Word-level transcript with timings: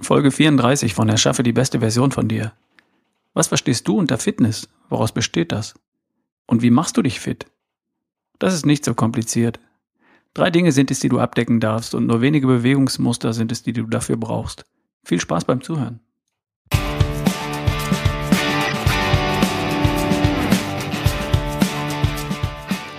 Folge 0.00 0.30
34 0.30 0.92
von 0.92 1.08
Erschaffe 1.08 1.42
die 1.42 1.54
beste 1.54 1.80
Version 1.80 2.12
von 2.12 2.28
dir. 2.28 2.52
Was 3.32 3.48
verstehst 3.48 3.88
du 3.88 3.96
unter 3.96 4.18
Fitness? 4.18 4.68
Woraus 4.90 5.12
besteht 5.12 5.52
das? 5.52 5.74
Und 6.46 6.62
wie 6.62 6.70
machst 6.70 6.96
du 6.98 7.02
dich 7.02 7.18
fit? 7.18 7.46
Das 8.38 8.52
ist 8.52 8.66
nicht 8.66 8.84
so 8.84 8.94
kompliziert. 8.94 9.58
Drei 10.34 10.50
Dinge 10.50 10.70
sind 10.72 10.90
es, 10.90 11.00
die 11.00 11.08
du 11.08 11.18
abdecken 11.18 11.60
darfst 11.60 11.94
und 11.94 12.06
nur 12.06 12.20
wenige 12.20 12.46
Bewegungsmuster 12.46 13.32
sind 13.32 13.50
es, 13.52 13.62
die 13.62 13.72
du 13.72 13.84
dafür 13.84 14.18
brauchst. 14.18 14.66
Viel 15.02 15.18
Spaß 15.18 15.46
beim 15.46 15.62
Zuhören. 15.62 16.00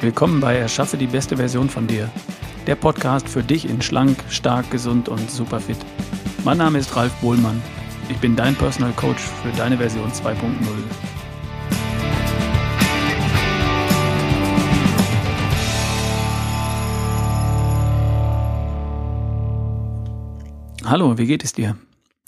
Willkommen 0.02 0.40
bei 0.40 0.56
Erschaffe 0.56 0.98
die 0.98 1.08
beste 1.08 1.38
Version 1.38 1.70
von 1.70 1.86
dir. 1.86 2.10
Der 2.66 2.76
Podcast 2.76 3.30
für 3.30 3.44
dich 3.44 3.70
in 3.70 3.84
schlank, 3.84 4.18
stark, 4.30 4.72
gesund 4.72 5.10
und 5.10 5.30
super 5.30 5.60
fit. 5.60 5.78
Mein 6.44 6.58
Name 6.58 6.80
ist 6.80 6.96
Ralf 6.96 7.14
Bohlmann. 7.20 7.62
Ich 8.10 8.18
bin 8.18 8.36
dein 8.36 8.56
Personal 8.56 8.94
Coach 8.94 9.22
für 9.22 9.52
deine 9.58 9.78
Version 9.78 10.10
2.0. 10.12 10.38
Hallo, 20.86 21.18
wie 21.18 21.26
geht 21.26 21.44
es 21.44 21.52
dir? 21.52 21.78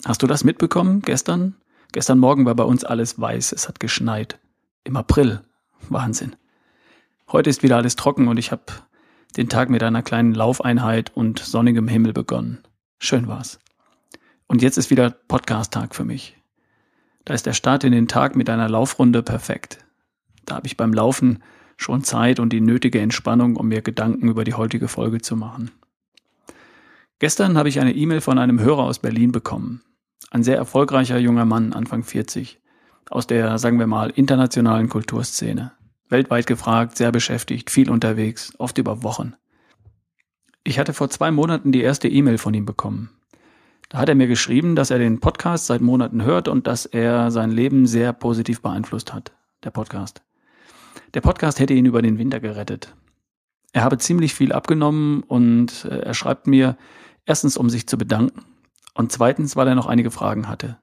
Hast 0.04 0.22
du 0.22 0.26
das 0.26 0.44
mitbekommen 0.44 1.00
gestern? 1.00 1.56
Gestern 1.92 2.18
Morgen 2.18 2.44
war 2.44 2.54
bei 2.54 2.64
uns 2.64 2.84
alles 2.84 3.18
weiß, 3.18 3.52
es 3.52 3.68
hat 3.68 3.80
geschneit. 3.80 4.38
Im 4.84 4.96
April. 4.96 5.40
Wahnsinn. 5.88 6.36
Heute 7.32 7.48
ist 7.48 7.62
wieder 7.62 7.76
alles 7.76 7.96
trocken 7.96 8.28
und 8.28 8.36
ich 8.36 8.52
habe 8.52 8.64
den 9.36 9.48
Tag 9.48 9.70
mit 9.70 9.82
einer 9.82 10.02
kleinen 10.02 10.34
Laufeinheit 10.34 11.10
und 11.14 11.38
sonnigem 11.38 11.88
Himmel 11.88 12.12
begonnen. 12.12 12.58
Schön 12.98 13.28
war's. 13.28 13.58
Und 14.50 14.62
jetzt 14.62 14.78
ist 14.78 14.90
wieder 14.90 15.10
Podcast-Tag 15.10 15.94
für 15.94 16.04
mich. 16.04 16.36
Da 17.24 17.34
ist 17.34 17.46
der 17.46 17.52
Start 17.52 17.84
in 17.84 17.92
den 17.92 18.08
Tag 18.08 18.34
mit 18.34 18.50
einer 18.50 18.68
Laufrunde 18.68 19.22
perfekt. 19.22 19.78
Da 20.44 20.56
habe 20.56 20.66
ich 20.66 20.76
beim 20.76 20.92
Laufen 20.92 21.40
schon 21.76 22.02
Zeit 22.02 22.40
und 22.40 22.52
die 22.52 22.60
nötige 22.60 23.00
Entspannung, 23.00 23.54
um 23.54 23.68
mir 23.68 23.80
Gedanken 23.80 24.28
über 24.28 24.42
die 24.42 24.54
heutige 24.54 24.88
Folge 24.88 25.20
zu 25.20 25.36
machen. 25.36 25.70
Gestern 27.20 27.56
habe 27.56 27.68
ich 27.68 27.78
eine 27.78 27.94
E-Mail 27.94 28.20
von 28.20 28.40
einem 28.40 28.58
Hörer 28.58 28.82
aus 28.82 28.98
Berlin 28.98 29.30
bekommen. 29.30 29.82
Ein 30.32 30.42
sehr 30.42 30.56
erfolgreicher 30.56 31.18
junger 31.18 31.44
Mann, 31.44 31.72
Anfang 31.72 32.02
40, 32.02 32.60
aus 33.08 33.28
der, 33.28 33.56
sagen 33.56 33.78
wir 33.78 33.86
mal, 33.86 34.10
internationalen 34.10 34.88
Kulturszene. 34.88 35.74
Weltweit 36.08 36.48
gefragt, 36.48 36.96
sehr 36.96 37.12
beschäftigt, 37.12 37.70
viel 37.70 37.88
unterwegs, 37.88 38.52
oft 38.58 38.78
über 38.78 39.04
Wochen. 39.04 39.34
Ich 40.64 40.80
hatte 40.80 40.92
vor 40.92 41.08
zwei 41.08 41.30
Monaten 41.30 41.70
die 41.70 41.82
erste 41.82 42.08
E-Mail 42.08 42.38
von 42.38 42.52
ihm 42.52 42.66
bekommen. 42.66 43.10
Da 43.90 43.98
hat 43.98 44.08
er 44.08 44.14
mir 44.14 44.28
geschrieben, 44.28 44.76
dass 44.76 44.92
er 44.92 45.00
den 45.00 45.18
Podcast 45.18 45.66
seit 45.66 45.80
Monaten 45.80 46.22
hört 46.22 46.46
und 46.46 46.68
dass 46.68 46.86
er 46.86 47.32
sein 47.32 47.50
Leben 47.50 47.86
sehr 47.86 48.12
positiv 48.12 48.62
beeinflusst 48.62 49.12
hat. 49.12 49.32
Der 49.64 49.70
Podcast. 49.70 50.22
Der 51.12 51.20
Podcast 51.20 51.58
hätte 51.58 51.74
ihn 51.74 51.86
über 51.86 52.00
den 52.00 52.16
Winter 52.16 52.38
gerettet. 52.38 52.94
Er 53.72 53.82
habe 53.82 53.98
ziemlich 53.98 54.32
viel 54.32 54.52
abgenommen 54.52 55.24
und 55.24 55.86
äh, 55.86 56.02
er 56.02 56.14
schreibt 56.14 56.46
mir 56.46 56.76
erstens, 57.26 57.56
um 57.56 57.68
sich 57.68 57.88
zu 57.88 57.98
bedanken 57.98 58.44
und 58.94 59.10
zweitens, 59.10 59.56
weil 59.56 59.66
er 59.66 59.74
noch 59.74 59.86
einige 59.86 60.12
Fragen 60.12 60.46
hatte. 60.46 60.78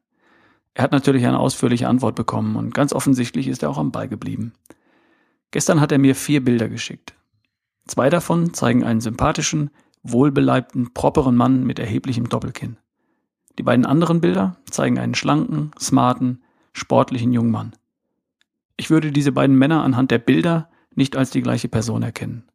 Er 0.74 0.84
hat 0.84 0.92
natürlich 0.92 1.26
eine 1.26 1.40
ausführliche 1.40 1.88
Antwort 1.88 2.16
bekommen 2.16 2.58
und 2.58 2.74
ganz 2.74 2.92
offensichtlich 2.92 3.48
ist 3.48 3.64
er 3.64 3.70
auch 3.70 3.78
am 3.78 3.94
Ball 3.94 4.10
geblieben. 4.10 4.52
Gestern 5.52 5.80
hat 5.80 5.94
er 5.94 5.98
mir 5.98 6.14
vier 6.14 6.44
Bilder 6.44 6.68
geschickt. 6.68 7.16
Zwei 7.88 8.10
davon 8.10 8.54
zeigen 8.54 8.84
einen 8.84 9.00
sympathischen, 9.00 9.70
wohlbeleibten, 10.04 10.94
properen 10.94 11.38
Mann 11.38 11.64
mit 11.64 11.80
erheblichem 11.80 12.28
Doppelkinn. 12.28 12.76
Die 13.58 13.64
beiden 13.64 13.86
anderen 13.86 14.22
Bilder 14.22 14.58
zeigen 14.70 15.00
einen 15.00 15.16
schlanken, 15.16 15.72
smarten, 15.80 16.44
sportlichen 16.74 17.34
jungen 17.34 17.52
Mann. 17.52 17.76
Ich 18.76 18.90
würde 18.90 19.12
diese 19.12 19.32
beiden 19.32 19.58
Männer 19.58 19.84
anhand 19.84 20.12
der 20.12 20.20
Bilder 20.20 20.70
nicht 20.94 21.16
als 21.16 21.32
die 21.32 21.42
gleiche 21.42 21.68
Person 21.68 22.04
erkennen. 22.04 22.48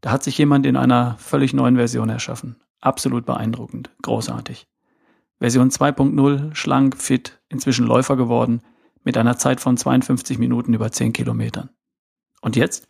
Da 0.00 0.10
hat 0.10 0.22
sich 0.22 0.36
jemand 0.36 0.66
in 0.66 0.76
einer 0.76 1.16
völlig 1.18 1.54
neuen 1.54 1.76
Version 1.76 2.08
erschaffen. 2.08 2.56
Absolut 2.80 3.24
beeindruckend, 3.24 3.90
großartig. 4.02 4.66
Version 5.38 5.70
2.0, 5.70 6.54
schlank, 6.54 6.96
fit, 6.96 7.40
inzwischen 7.48 7.86
Läufer 7.86 8.16
geworden, 8.16 8.60
mit 9.04 9.16
einer 9.16 9.38
Zeit 9.38 9.60
von 9.60 9.76
52 9.76 10.38
Minuten 10.38 10.74
über 10.74 10.90
10 10.90 11.12
Kilometern. 11.12 11.70
Und 12.40 12.56
jetzt? 12.56 12.88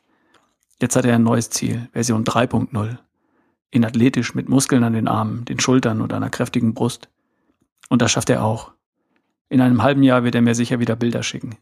Jetzt 0.80 0.96
hat 0.96 1.04
er 1.04 1.14
ein 1.14 1.22
neues 1.22 1.50
Ziel, 1.50 1.88
Version 1.92 2.24
3.0. 2.24 2.98
In 3.70 3.84
athletisch 3.84 4.34
mit 4.34 4.48
Muskeln 4.48 4.84
an 4.84 4.92
den 4.92 5.08
Armen, 5.08 5.44
den 5.44 5.60
Schultern 5.60 6.00
und 6.00 6.12
einer 6.12 6.30
kräftigen 6.30 6.74
Brust. 6.74 7.08
Und 7.88 8.02
das 8.02 8.12
schafft 8.12 8.30
er 8.30 8.44
auch. 8.44 8.72
In 9.48 9.60
einem 9.60 9.82
halben 9.82 10.02
Jahr 10.02 10.24
wird 10.24 10.34
er 10.34 10.42
mir 10.42 10.54
sicher 10.54 10.80
wieder 10.80 10.96
Bilder 10.96 11.22
schicken. 11.22 11.56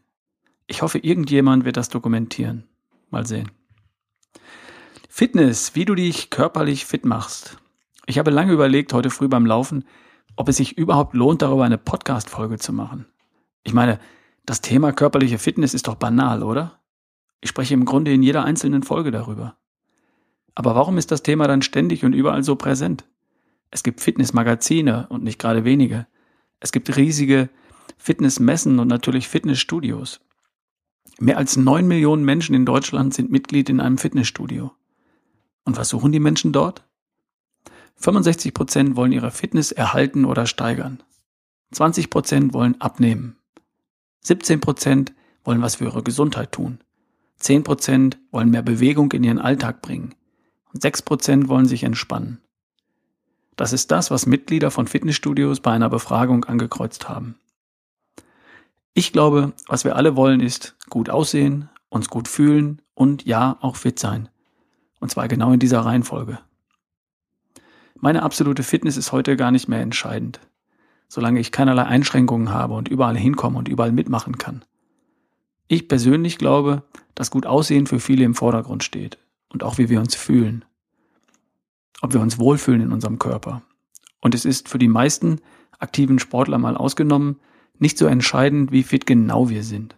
Ich 0.67 0.81
hoffe, 0.81 0.97
irgendjemand 0.97 1.65
wird 1.65 1.77
das 1.77 1.89
dokumentieren. 1.89 2.63
Mal 3.09 3.25
sehen. 3.27 3.51
Fitness, 5.09 5.75
wie 5.75 5.85
du 5.85 5.93
dich 5.93 6.29
körperlich 6.29 6.85
fit 6.85 7.05
machst. 7.05 7.57
Ich 8.05 8.17
habe 8.17 8.31
lange 8.31 8.53
überlegt, 8.53 8.93
heute 8.93 9.09
früh 9.09 9.27
beim 9.27 9.45
Laufen, 9.45 9.85
ob 10.35 10.49
es 10.49 10.57
sich 10.57 10.77
überhaupt 10.77 11.13
lohnt, 11.13 11.41
darüber 11.41 11.65
eine 11.65 11.77
Podcast-Folge 11.77 12.57
zu 12.57 12.73
machen. 12.73 13.05
Ich 13.63 13.73
meine, 13.73 13.99
das 14.45 14.61
Thema 14.61 14.91
körperliche 14.91 15.37
Fitness 15.37 15.73
ist 15.73 15.87
doch 15.87 15.95
banal, 15.95 16.43
oder? 16.43 16.79
Ich 17.41 17.49
spreche 17.49 17.73
im 17.73 17.85
Grunde 17.85 18.13
in 18.13 18.23
jeder 18.23 18.43
einzelnen 18.43 18.83
Folge 18.83 19.11
darüber. 19.11 19.57
Aber 20.55 20.75
warum 20.75 20.97
ist 20.97 21.11
das 21.11 21.23
Thema 21.23 21.47
dann 21.47 21.61
ständig 21.61 22.03
und 22.03 22.13
überall 22.13 22.43
so 22.43 22.55
präsent? 22.55 23.05
Es 23.71 23.83
gibt 23.83 24.01
Fitnessmagazine 24.01 25.07
und 25.09 25.23
nicht 25.23 25.39
gerade 25.39 25.63
wenige. 25.63 26.07
Es 26.63 26.71
gibt 26.71 26.95
riesige 26.95 27.49
Fitnessmessen 27.97 28.79
und 28.79 28.87
natürlich 28.87 29.27
Fitnessstudios. 29.27 30.21
Mehr 31.19 31.37
als 31.37 31.57
neun 31.57 31.89
Millionen 31.89 32.23
Menschen 32.23 32.55
in 32.55 32.65
Deutschland 32.65 33.13
sind 33.13 33.29
Mitglied 33.29 33.69
in 33.69 33.81
einem 33.81 33.97
Fitnessstudio. 33.97 34.71
Und 35.65 35.75
was 35.75 35.89
suchen 35.89 36.13
die 36.13 36.21
Menschen 36.21 36.53
dort? 36.53 36.85
65 37.97 38.53
Prozent 38.53 38.95
wollen 38.95 39.11
ihre 39.11 39.31
Fitness 39.31 39.73
erhalten 39.73 40.23
oder 40.23 40.45
steigern. 40.45 41.03
20 41.73 42.09
Prozent 42.09 42.53
wollen 42.53 42.79
abnehmen. 42.79 43.35
17 44.21 44.61
Prozent 44.61 45.13
wollen 45.43 45.61
was 45.61 45.75
für 45.75 45.85
ihre 45.85 46.01
Gesundheit 46.01 46.53
tun. 46.53 46.79
10 47.39 47.63
Prozent 47.63 48.19
wollen 48.31 48.49
mehr 48.49 48.63
Bewegung 48.63 49.11
in 49.11 49.25
ihren 49.25 49.39
Alltag 49.39 49.81
bringen. 49.81 50.15
Und 50.73 50.81
6 50.81 51.01
Prozent 51.01 51.49
wollen 51.49 51.65
sich 51.65 51.83
entspannen. 51.83 52.42
Das 53.55 53.73
ist 53.73 53.91
das, 53.91 54.09
was 54.09 54.25
Mitglieder 54.25 54.71
von 54.71 54.87
Fitnessstudios 54.87 55.59
bei 55.59 55.71
einer 55.71 55.89
Befragung 55.89 56.45
angekreuzt 56.45 57.07
haben. 57.07 57.35
Ich 58.93 59.11
glaube, 59.11 59.53
was 59.67 59.85
wir 59.85 59.95
alle 59.95 60.15
wollen, 60.15 60.39
ist 60.39 60.75
gut 60.89 61.09
aussehen, 61.09 61.69
uns 61.89 62.09
gut 62.09 62.27
fühlen 62.27 62.81
und 62.93 63.25
ja, 63.25 63.57
auch 63.61 63.75
fit 63.75 63.99
sein. 63.99 64.29
Und 64.99 65.11
zwar 65.11 65.27
genau 65.27 65.51
in 65.51 65.59
dieser 65.59 65.81
Reihenfolge. 65.81 66.39
Meine 67.99 68.23
absolute 68.23 68.63
Fitness 68.63 68.97
ist 68.97 69.11
heute 69.11 69.37
gar 69.37 69.51
nicht 69.51 69.67
mehr 69.67 69.81
entscheidend, 69.81 70.39
solange 71.07 71.39
ich 71.39 71.51
keinerlei 71.51 71.83
Einschränkungen 71.83 72.49
habe 72.49 72.73
und 72.73 72.87
überall 72.87 73.17
hinkomme 73.17 73.57
und 73.57 73.67
überall 73.67 73.91
mitmachen 73.91 74.37
kann. 74.37 74.65
Ich 75.67 75.87
persönlich 75.87 76.37
glaube, 76.37 76.83
dass 77.15 77.31
gut 77.31 77.45
Aussehen 77.45 77.87
für 77.87 77.99
viele 77.99 78.25
im 78.25 78.35
Vordergrund 78.35 78.83
steht 78.83 79.17
und 79.49 79.63
auch 79.63 79.77
wie 79.77 79.89
wir 79.89 79.99
uns 79.99 80.15
fühlen 80.15 80.65
ob 82.01 82.13
wir 82.13 82.21
uns 82.21 82.37
wohlfühlen 82.37 82.81
in 82.81 82.91
unserem 82.91 83.19
Körper. 83.19 83.61
Und 84.21 84.35
es 84.35 84.45
ist 84.45 84.69
für 84.69 84.79
die 84.79 84.87
meisten 84.87 85.39
aktiven 85.79 86.19
Sportler 86.19 86.57
mal 86.57 86.77
ausgenommen 86.77 87.39
nicht 87.79 87.97
so 87.97 88.05
entscheidend, 88.05 88.71
wie 88.71 88.83
fit 88.83 89.05
genau 89.05 89.49
wir 89.49 89.63
sind. 89.63 89.95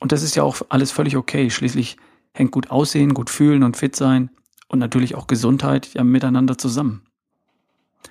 Und 0.00 0.12
das 0.12 0.22
ist 0.22 0.36
ja 0.36 0.42
auch 0.42 0.62
alles 0.68 0.90
völlig 0.90 1.16
okay. 1.16 1.50
Schließlich 1.50 1.96
hängt 2.32 2.52
gut 2.52 2.70
aussehen, 2.70 3.14
gut 3.14 3.30
fühlen 3.30 3.62
und 3.62 3.76
fit 3.76 3.96
sein 3.96 4.30
und 4.68 4.78
natürlich 4.78 5.14
auch 5.14 5.26
Gesundheit 5.26 5.92
ja 5.94 6.04
miteinander 6.04 6.58
zusammen. 6.58 7.02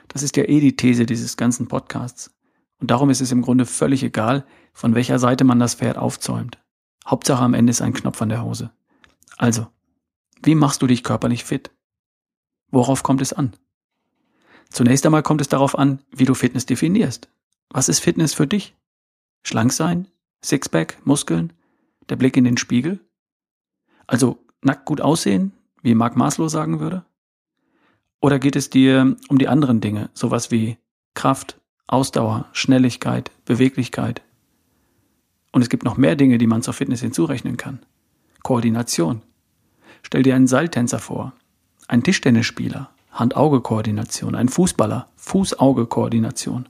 Das 0.08 0.24
ist 0.24 0.38
ja 0.38 0.44
eh 0.44 0.60
die 0.60 0.76
These 0.76 1.06
dieses 1.06 1.38
ganzen 1.38 1.68
Podcasts. 1.68 2.32
Und 2.80 2.92
darum 2.92 3.10
ist 3.10 3.22
es 3.22 3.32
im 3.32 3.42
Grunde 3.42 3.66
völlig 3.66 4.04
egal, 4.04 4.46
von 4.74 4.96
welcher 4.96 5.20
Seite 5.20 5.44
man 5.44 5.60
das 5.60 5.76
Pferd 5.76 5.98
aufzäumt. 5.98 6.58
Hauptsache 7.08 7.44
am 7.44 7.54
Ende 7.54 7.72
ist 7.72 7.82
ein 7.82 7.94
Knopf 7.94 8.22
an 8.22 8.30
der 8.30 8.44
Hose. 8.44 8.72
Also, 9.38 9.68
wie 10.44 10.56
machst 10.56 10.82
du 10.82 10.88
dich 10.88 11.04
körperlich 11.04 11.46
fit? 11.46 11.72
Worauf 12.76 13.04
kommt 13.04 13.22
es 13.22 13.32
an? 13.32 13.54
Zunächst 14.70 15.06
einmal 15.06 15.24
kommt 15.24 15.40
es 15.40 15.48
darauf 15.48 15.80
an, 15.80 16.00
wie 16.12 16.26
du 16.26 16.34
Fitness 16.34 16.66
definierst. 16.66 17.30
Was 17.70 17.88
ist 17.88 18.00
Fitness 18.00 18.34
für 18.34 18.48
dich? 18.48 18.76
Schlank 19.44 19.72
sein? 19.72 20.10
Sixpack? 20.44 20.98
Muskeln? 21.06 21.54
Der 22.10 22.18
Blick 22.18 22.36
in 22.36 22.44
den 22.44 22.58
Spiegel? 22.58 23.00
Also 24.08 24.44
nackt 24.62 24.84
gut 24.84 25.00
aussehen, 25.00 25.54
wie 25.84 25.96
Mark 25.96 26.18
Maslow 26.18 26.50
sagen 26.50 26.82
würde? 26.82 27.06
Oder 28.20 28.40
geht 28.40 28.58
es 28.58 28.70
dir 28.70 29.16
um 29.30 29.38
die 29.38 29.48
anderen 29.48 29.80
Dinge, 29.80 30.10
sowas 30.14 30.52
wie 30.52 30.78
Kraft, 31.14 31.62
Ausdauer, 31.88 32.50
Schnelligkeit, 32.52 33.32
Beweglichkeit? 33.46 34.22
Und 35.54 35.62
es 35.62 35.70
gibt 35.70 35.86
noch 35.86 35.96
mehr 35.96 36.18
Dinge, 36.18 36.38
die 36.40 36.48
man 36.48 36.62
zur 36.62 36.74
Fitness 36.74 37.00
hinzurechnen 37.00 37.56
kann. 37.56 37.86
Koordination. 38.44 39.22
Stell 40.04 40.24
dir 40.24 40.36
einen 40.36 40.48
Seiltänzer 40.48 41.00
vor, 41.00 41.32
ein 41.88 42.04
Tischtennisspieler, 42.04 42.90
Hand-Auge-Koordination, 43.12 44.36
ein 44.36 44.50
Fußballer, 44.50 45.10
Fuß-Auge-Koordination 45.16 46.68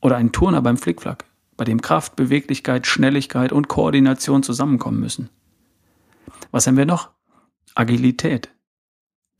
oder 0.00 0.16
ein 0.16 0.32
Turner 0.32 0.62
beim 0.62 0.76
Flickflack, 0.76 1.24
bei 1.56 1.64
dem 1.64 1.80
Kraft, 1.80 2.16
Beweglichkeit, 2.16 2.86
Schnelligkeit 2.86 3.52
und 3.52 3.68
Koordination 3.68 4.42
zusammenkommen 4.42 5.00
müssen. 5.00 5.30
Was 6.50 6.66
haben 6.66 6.76
wir 6.76 6.86
noch? 6.86 7.10
Agilität. 7.74 8.50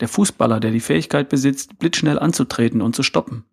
Der 0.00 0.08
Fußballer, 0.08 0.58
der 0.58 0.72
die 0.72 0.80
Fähigkeit 0.80 1.28
besitzt, 1.28 1.78
blitzschnell 1.78 2.18
anzutreten 2.18 2.82
und 2.82 2.96
zu 2.96 3.02
stoppen, 3.02 3.44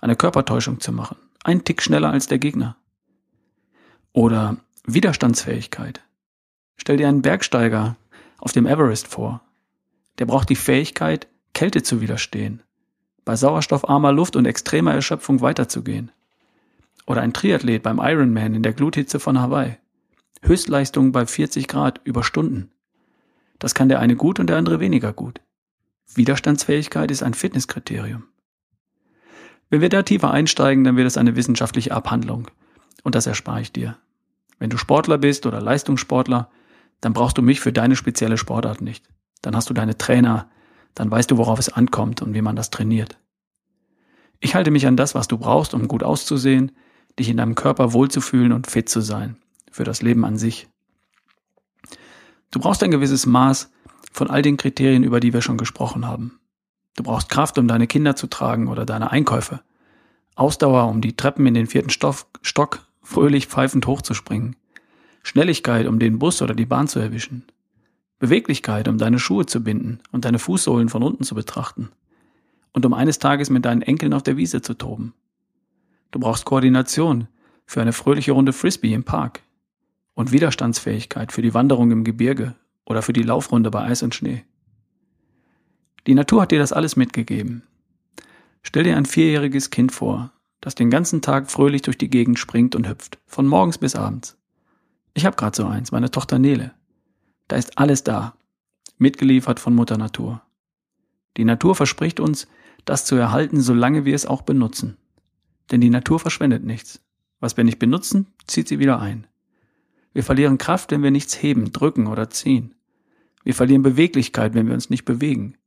eine 0.00 0.16
Körpertäuschung 0.16 0.80
zu 0.80 0.92
machen, 0.92 1.16
ein 1.44 1.64
Tick 1.64 1.82
schneller 1.82 2.10
als 2.10 2.26
der 2.26 2.38
Gegner. 2.38 2.76
Oder 4.12 4.56
Widerstandsfähigkeit. 4.84 6.02
Stell 6.76 6.96
dir 6.96 7.08
einen 7.08 7.22
Bergsteiger 7.22 7.96
auf 8.38 8.52
dem 8.52 8.66
Everest 8.66 9.06
vor. 9.08 9.42
Der 10.18 10.26
braucht 10.26 10.48
die 10.48 10.56
Fähigkeit, 10.56 11.28
Kälte 11.54 11.82
zu 11.82 12.00
widerstehen, 12.00 12.62
bei 13.24 13.36
sauerstoffarmer 13.36 14.12
Luft 14.12 14.36
und 14.36 14.46
extremer 14.46 14.94
Erschöpfung 14.94 15.40
weiterzugehen. 15.40 16.10
Oder 17.06 17.22
ein 17.22 17.32
Triathlet 17.32 17.82
beim 17.82 17.98
Ironman 17.98 18.54
in 18.54 18.62
der 18.62 18.72
Gluthitze 18.72 19.20
von 19.20 19.40
Hawaii. 19.40 19.78
Höchstleistung 20.42 21.12
bei 21.12 21.26
40 21.26 21.68
Grad 21.68 22.00
über 22.04 22.24
Stunden. 22.24 22.70
Das 23.58 23.74
kann 23.74 23.88
der 23.88 24.00
eine 24.00 24.16
gut 24.16 24.40
und 24.40 24.48
der 24.48 24.56
andere 24.56 24.80
weniger 24.80 25.12
gut. 25.12 25.40
Widerstandsfähigkeit 26.14 27.10
ist 27.10 27.22
ein 27.22 27.34
Fitnesskriterium. 27.34 28.24
Wenn 29.70 29.80
wir 29.80 29.88
da 29.88 30.02
tiefer 30.02 30.30
einsteigen, 30.30 30.84
dann 30.84 30.96
wird 30.96 31.06
es 31.06 31.16
eine 31.16 31.36
wissenschaftliche 31.36 31.92
Abhandlung. 31.92 32.50
Und 33.02 33.14
das 33.14 33.26
erspare 33.26 33.62
ich 33.62 33.72
dir. 33.72 33.96
Wenn 34.58 34.70
du 34.70 34.76
Sportler 34.76 35.16
bist 35.16 35.46
oder 35.46 35.60
Leistungssportler, 35.60 36.50
dann 37.00 37.12
brauchst 37.12 37.38
du 37.38 37.42
mich 37.42 37.60
für 37.60 37.72
deine 37.72 37.96
spezielle 37.96 38.36
Sportart 38.36 38.80
nicht. 38.80 39.08
Dann 39.42 39.54
hast 39.54 39.68
du 39.68 39.74
deine 39.74 39.98
Trainer, 39.98 40.48
dann 40.94 41.10
weißt 41.10 41.30
du, 41.30 41.36
worauf 41.36 41.58
es 41.58 41.68
ankommt 41.68 42.22
und 42.22 42.34
wie 42.34 42.42
man 42.42 42.56
das 42.56 42.70
trainiert. 42.70 43.18
Ich 44.40 44.54
halte 44.54 44.70
mich 44.70 44.86
an 44.86 44.96
das, 44.96 45.14
was 45.14 45.28
du 45.28 45.38
brauchst, 45.38 45.74
um 45.74 45.88
gut 45.88 46.02
auszusehen, 46.02 46.72
dich 47.18 47.28
in 47.28 47.36
deinem 47.36 47.54
Körper 47.54 47.92
wohlzufühlen 47.92 48.52
und 48.52 48.66
fit 48.66 48.88
zu 48.88 49.00
sein. 49.00 49.36
Für 49.70 49.84
das 49.84 50.02
Leben 50.02 50.24
an 50.24 50.36
sich. 50.36 50.68
Du 52.50 52.60
brauchst 52.60 52.82
ein 52.82 52.90
gewisses 52.90 53.24
Maß 53.24 53.70
von 54.12 54.28
all 54.28 54.42
den 54.42 54.56
Kriterien, 54.56 55.04
über 55.04 55.20
die 55.20 55.32
wir 55.32 55.42
schon 55.42 55.56
gesprochen 55.56 56.06
haben. 56.06 56.40
Du 56.96 57.02
brauchst 57.02 57.30
Kraft, 57.30 57.56
um 57.56 57.68
deine 57.68 57.86
Kinder 57.86 58.16
zu 58.16 58.26
tragen 58.26 58.68
oder 58.68 58.84
deine 58.84 59.10
Einkäufe. 59.10 59.62
Ausdauer, 60.34 60.88
um 60.88 61.00
die 61.00 61.16
Treppen 61.16 61.46
in 61.46 61.54
den 61.54 61.66
vierten 61.66 61.90
Stoff, 61.90 62.26
Stock 62.42 62.80
fröhlich 63.02 63.46
pfeifend 63.46 63.86
hochzuspringen. 63.86 64.56
Schnelligkeit, 65.22 65.86
um 65.86 65.98
den 65.98 66.18
Bus 66.18 66.42
oder 66.42 66.54
die 66.54 66.66
Bahn 66.66 66.88
zu 66.88 66.98
erwischen. 66.98 67.46
Beweglichkeit, 68.22 68.86
um 68.86 68.98
deine 68.98 69.18
Schuhe 69.18 69.46
zu 69.46 69.64
binden 69.64 69.98
und 70.12 70.24
deine 70.24 70.38
Fußsohlen 70.38 70.88
von 70.88 71.02
unten 71.02 71.24
zu 71.24 71.34
betrachten. 71.34 71.90
Und 72.72 72.86
um 72.86 72.94
eines 72.94 73.18
Tages 73.18 73.50
mit 73.50 73.64
deinen 73.64 73.82
Enkeln 73.82 74.12
auf 74.12 74.22
der 74.22 74.36
Wiese 74.36 74.62
zu 74.62 74.74
toben. 74.74 75.12
Du 76.12 76.20
brauchst 76.20 76.44
Koordination 76.44 77.26
für 77.66 77.82
eine 77.82 77.92
fröhliche 77.92 78.30
Runde 78.30 78.52
Frisbee 78.52 78.94
im 78.94 79.02
Park 79.02 79.40
und 80.14 80.30
Widerstandsfähigkeit 80.30 81.32
für 81.32 81.42
die 81.42 81.52
Wanderung 81.52 81.90
im 81.90 82.04
Gebirge 82.04 82.54
oder 82.86 83.02
für 83.02 83.12
die 83.12 83.24
Laufrunde 83.24 83.72
bei 83.72 83.82
Eis 83.82 84.04
und 84.04 84.14
Schnee. 84.14 84.44
Die 86.06 86.14
Natur 86.14 86.42
hat 86.42 86.52
dir 86.52 86.60
das 86.60 86.72
alles 86.72 86.94
mitgegeben. 86.94 87.64
Stell 88.62 88.84
dir 88.84 88.96
ein 88.96 89.06
vierjähriges 89.06 89.70
Kind 89.70 89.90
vor, 89.90 90.30
das 90.60 90.76
den 90.76 90.90
ganzen 90.90 91.22
Tag 91.22 91.50
fröhlich 91.50 91.82
durch 91.82 91.98
die 91.98 92.08
Gegend 92.08 92.38
springt 92.38 92.76
und 92.76 92.88
hüpft, 92.88 93.18
von 93.26 93.48
morgens 93.48 93.78
bis 93.78 93.96
abends. 93.96 94.38
Ich 95.12 95.26
habe 95.26 95.34
gerade 95.34 95.56
so 95.56 95.66
eins, 95.66 95.90
meine 95.90 96.12
Tochter 96.12 96.38
Nele. 96.38 96.72
Da 97.52 97.58
ist 97.58 97.76
alles 97.76 98.02
da, 98.02 98.34
mitgeliefert 98.96 99.60
von 99.60 99.74
Mutter 99.74 99.98
Natur. 99.98 100.40
Die 101.36 101.44
Natur 101.44 101.74
verspricht 101.74 102.18
uns, 102.18 102.48
das 102.86 103.04
zu 103.04 103.14
erhalten, 103.14 103.60
solange 103.60 104.06
wir 104.06 104.14
es 104.14 104.24
auch 104.24 104.40
benutzen. 104.40 104.96
Denn 105.70 105.82
die 105.82 105.90
Natur 105.90 106.18
verschwendet 106.18 106.64
nichts. 106.64 107.04
Was 107.40 107.58
wir 107.58 107.64
nicht 107.64 107.78
benutzen, 107.78 108.28
zieht 108.46 108.68
sie 108.68 108.78
wieder 108.78 109.00
ein. 109.00 109.26
Wir 110.14 110.24
verlieren 110.24 110.56
Kraft, 110.56 110.92
wenn 110.92 111.02
wir 111.02 111.10
nichts 111.10 111.42
heben, 111.42 111.72
drücken 111.72 112.06
oder 112.06 112.30
ziehen. 112.30 112.74
Wir 113.44 113.52
verlieren 113.52 113.82
Beweglichkeit, 113.82 114.54
wenn 114.54 114.66
wir 114.66 114.72
uns 114.72 114.88
nicht 114.88 115.04
bewegen. 115.04 115.58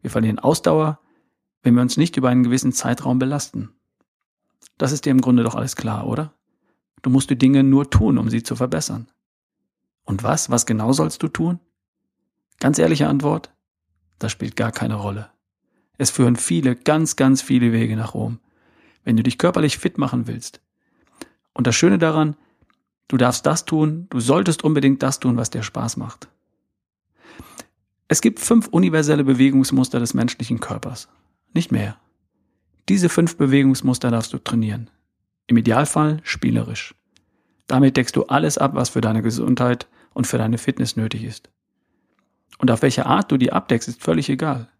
Wir 0.00 0.10
verlieren 0.10 0.38
Ausdauer, 0.38 1.00
wenn 1.62 1.74
wir 1.74 1.82
uns 1.82 1.98
nicht 1.98 2.16
über 2.16 2.30
einen 2.30 2.44
gewissen 2.44 2.72
Zeitraum 2.72 3.18
belasten. 3.18 3.74
Das 4.78 4.90
ist 4.90 5.04
dir 5.04 5.10
im 5.10 5.20
Grunde 5.20 5.42
doch 5.42 5.54
alles 5.54 5.76
klar, 5.76 6.06
oder? 6.06 6.32
Du 7.02 7.10
musst 7.10 7.28
die 7.28 7.36
Dinge 7.36 7.62
nur 7.62 7.90
tun, 7.90 8.16
um 8.16 8.30
sie 8.30 8.42
zu 8.42 8.56
verbessern. 8.56 9.08
Und 10.06 10.22
was? 10.22 10.50
Was 10.50 10.64
genau 10.64 10.92
sollst 10.92 11.22
du 11.22 11.28
tun? 11.28 11.60
Ganz 12.58 12.78
ehrliche 12.78 13.08
Antwort? 13.08 13.52
Das 14.18 14.32
spielt 14.32 14.56
gar 14.56 14.72
keine 14.72 14.94
Rolle. 14.94 15.30
Es 15.98 16.10
führen 16.10 16.36
viele, 16.36 16.74
ganz, 16.74 17.16
ganz 17.16 17.42
viele 17.42 17.72
Wege 17.72 17.96
nach 17.96 18.14
Rom 18.14 18.38
wenn 19.06 19.16
du 19.16 19.22
dich 19.22 19.38
körperlich 19.38 19.78
fit 19.78 19.96
machen 19.96 20.26
willst. 20.26 20.60
Und 21.54 21.66
das 21.66 21.76
Schöne 21.76 21.96
daran, 21.96 22.36
du 23.08 23.16
darfst 23.16 23.46
das 23.46 23.64
tun, 23.64 24.08
du 24.10 24.20
solltest 24.20 24.64
unbedingt 24.64 25.02
das 25.02 25.20
tun, 25.20 25.38
was 25.38 25.48
dir 25.48 25.62
Spaß 25.62 25.96
macht. 25.96 26.28
Es 28.08 28.20
gibt 28.20 28.40
fünf 28.40 28.66
universelle 28.68 29.24
Bewegungsmuster 29.24 30.00
des 30.00 30.12
menschlichen 30.12 30.60
Körpers. 30.60 31.08
Nicht 31.54 31.72
mehr. 31.72 31.96
Diese 32.88 33.08
fünf 33.08 33.36
Bewegungsmuster 33.36 34.10
darfst 34.10 34.32
du 34.32 34.38
trainieren. 34.38 34.90
Im 35.46 35.56
Idealfall 35.56 36.20
spielerisch. 36.24 36.94
Damit 37.68 37.96
deckst 37.96 38.16
du 38.16 38.24
alles 38.26 38.58
ab, 38.58 38.74
was 38.74 38.90
für 38.90 39.00
deine 39.00 39.22
Gesundheit 39.22 39.86
und 40.16 40.26
für 40.26 40.38
deine 40.38 40.56
Fitness 40.56 40.96
nötig 40.96 41.24
ist. 41.24 41.50
Und 42.56 42.70
auf 42.70 42.80
welche 42.80 43.04
Art 43.04 43.30
du 43.30 43.36
die 43.36 43.52
abdeckst, 43.52 43.86
ist 43.86 44.02
völlig 44.02 44.30
egal. 44.30 44.70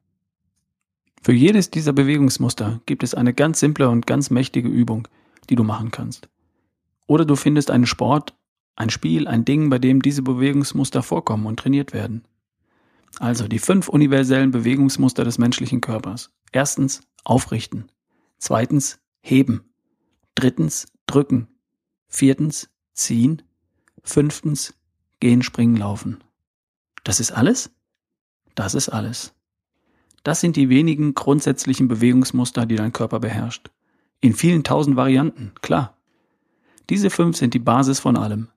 Für 1.22 1.34
jedes 1.34 1.70
dieser 1.70 1.92
Bewegungsmuster 1.92 2.80
gibt 2.86 3.02
es 3.02 3.14
eine 3.14 3.34
ganz 3.34 3.60
simple 3.60 3.90
und 3.90 4.06
ganz 4.06 4.30
mächtige 4.30 4.70
Übung, 4.70 5.08
die 5.50 5.54
du 5.54 5.62
machen 5.62 5.90
kannst. 5.90 6.30
Oder 7.06 7.26
du 7.26 7.36
findest 7.36 7.70
einen 7.70 7.84
Sport, 7.84 8.34
ein 8.76 8.88
Spiel, 8.88 9.28
ein 9.28 9.44
Ding, 9.44 9.68
bei 9.68 9.78
dem 9.78 10.00
diese 10.00 10.22
Bewegungsmuster 10.22 11.02
vorkommen 11.02 11.44
und 11.44 11.58
trainiert 11.58 11.92
werden. 11.92 12.24
Also 13.18 13.46
die 13.46 13.58
fünf 13.58 13.88
universellen 13.88 14.52
Bewegungsmuster 14.52 15.22
des 15.22 15.36
menschlichen 15.36 15.82
Körpers. 15.82 16.30
Erstens 16.50 17.02
aufrichten. 17.24 17.92
Zweitens 18.38 19.00
heben. 19.20 19.68
Drittens 20.34 20.86
drücken. 21.06 21.48
Viertens 22.08 22.70
ziehen. 22.94 23.42
Fünftens 24.02 24.72
gehen, 25.20 25.42
springen, 25.42 25.76
laufen. 25.76 26.22
Das 27.04 27.20
ist 27.20 27.32
alles? 27.32 27.70
Das 28.54 28.74
ist 28.74 28.88
alles. 28.88 29.34
Das 30.22 30.40
sind 30.40 30.56
die 30.56 30.68
wenigen 30.68 31.14
grundsätzlichen 31.14 31.86
Bewegungsmuster, 31.86 32.66
die 32.66 32.76
dein 32.76 32.92
Körper 32.92 33.20
beherrscht. 33.20 33.70
In 34.20 34.34
vielen 34.34 34.64
tausend 34.64 34.96
Varianten, 34.96 35.52
klar. 35.62 35.96
Diese 36.90 37.10
fünf 37.10 37.36
sind 37.36 37.54
die 37.54 37.60
Basis 37.60 38.00
von 38.00 38.16
allem. 38.16 38.48